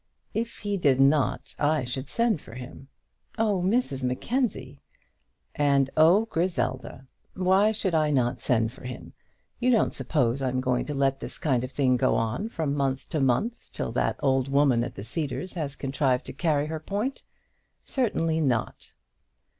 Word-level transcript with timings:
"If 0.33 0.57
he 0.61 0.77
did 0.77 0.99
not, 0.99 1.53
I 1.59 1.83
should 1.83 2.09
send 2.09 2.41
for 2.41 2.55
him." 2.55 2.87
"Oh, 3.37 3.61
Mrs 3.61 4.01
Mackenzie!" 4.03 4.81
"And 5.53 5.91
oh, 5.95 6.25
Griselda! 6.25 7.05
Why 7.35 7.71
should 7.71 7.93
I 7.93 8.09
not 8.09 8.41
send 8.41 8.73
for 8.73 8.83
him? 8.85 9.13
You 9.59 9.69
don't 9.69 9.93
suppose 9.93 10.41
I'm 10.41 10.59
going 10.59 10.85
to 10.87 10.95
let 10.95 11.19
this 11.19 11.37
kind 11.37 11.63
of 11.63 11.71
thing 11.71 11.97
go 11.97 12.15
on 12.15 12.49
from 12.49 12.73
month 12.73 13.09
to 13.09 13.19
month, 13.19 13.69
till 13.73 13.91
that 13.91 14.15
old 14.23 14.47
woman 14.47 14.83
at 14.83 14.95
the 14.95 15.03
Cedars 15.03 15.53
has 15.53 15.75
contrived 15.75 16.25
to 16.25 16.33
carry 16.33 16.65
her 16.65 16.79
point. 16.79 17.21
Certainly 17.85 18.41
not." 18.41 18.93